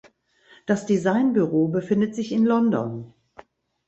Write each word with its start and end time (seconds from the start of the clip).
Das 0.65 0.87
Designbüro 0.87 1.67
befindet 1.67 2.15
sich 2.15 2.31
in 2.31 2.43
London. 2.43 3.13